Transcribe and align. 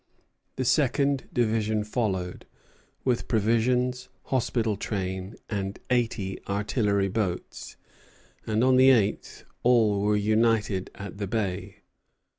The 0.55 0.65
second 0.65 1.29
division 1.31 1.83
followed, 1.83 2.47
with 3.05 3.27
provisions, 3.27 4.09
hospital 4.23 4.75
train, 4.75 5.35
and 5.47 5.77
eighty 5.91 6.39
artillery 6.47 7.07
boats; 7.07 7.77
and 8.47 8.63
on 8.63 8.77
the 8.77 8.89
eighth 8.89 9.45
all 9.61 10.01
were 10.01 10.15
united 10.17 10.89
at 10.95 11.19
the 11.19 11.27
bay. 11.27 11.83